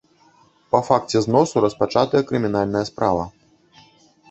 [0.75, 3.31] Па факце зносу распачатая крымінальная справа.